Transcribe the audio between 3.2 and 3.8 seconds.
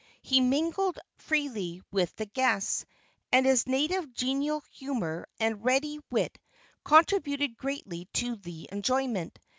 and his